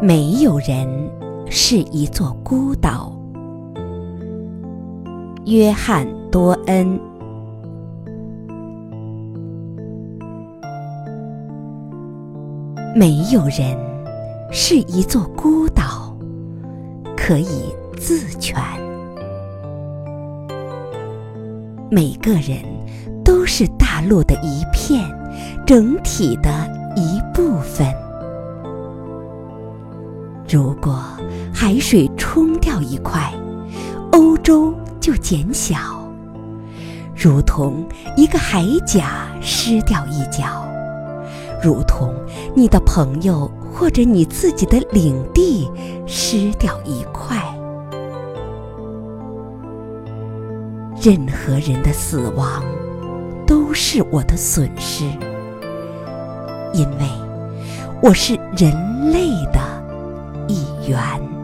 [0.00, 0.86] 没有人
[1.50, 3.12] 是一座孤岛。
[5.44, 6.98] 约翰·多恩。
[12.94, 13.76] 没有人
[14.52, 16.16] 是一座孤岛，
[17.16, 18.56] 可以自全。
[21.90, 22.62] 每个人
[23.24, 25.04] 都是大陆的一片，
[25.66, 26.50] 整体的
[30.48, 31.04] 如果
[31.52, 33.30] 海水冲掉一块，
[34.12, 35.76] 欧洲就减小，
[37.14, 40.66] 如同一个海甲失掉一角，
[41.62, 42.14] 如同
[42.56, 45.70] 你的朋友或者你自己的领地
[46.06, 47.36] 失掉一块。
[51.02, 52.64] 任何人的死亡
[53.46, 55.04] 都是我的损失，
[56.72, 57.06] 因为
[58.02, 58.72] 我是人
[59.12, 59.77] 类的。
[60.88, 61.37] 远。